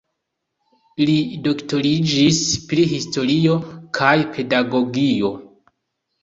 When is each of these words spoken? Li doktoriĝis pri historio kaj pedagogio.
Li 1.09 1.17
doktoriĝis 1.47 2.39
pri 2.71 2.87
historio 2.95 3.59
kaj 3.99 4.15
pedagogio. 4.39 5.33